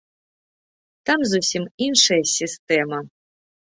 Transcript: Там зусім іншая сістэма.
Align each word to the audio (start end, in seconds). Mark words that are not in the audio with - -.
Там 1.09 1.19
зусім 1.33 1.63
іншая 1.89 2.21
сістэма. 2.35 2.99